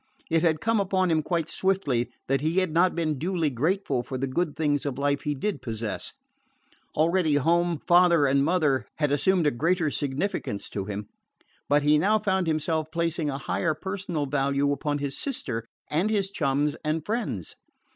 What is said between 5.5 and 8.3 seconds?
possess. Already home, father,